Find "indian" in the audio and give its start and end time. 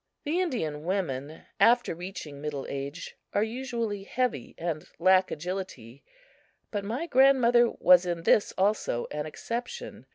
0.41-0.83